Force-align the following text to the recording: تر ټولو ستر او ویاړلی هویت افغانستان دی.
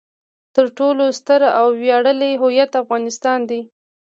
تر 0.55 0.65
ټولو 0.77 1.03
ستر 1.19 1.41
او 1.59 1.67
ویاړلی 1.81 2.31
هویت 2.41 2.71
افغانستان 2.83 3.39
دی. 3.49 3.61